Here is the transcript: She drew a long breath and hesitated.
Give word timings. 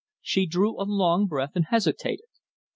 She 0.23 0.47
drew 0.47 0.81
a 0.81 0.85
long 0.85 1.27
breath 1.27 1.51
and 1.53 1.65
hesitated. 1.69 2.25